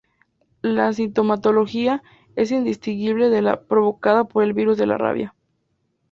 [0.63, 2.01] La sintomatología
[2.35, 5.35] es indistinguible de la provocada por el virus de la rabia.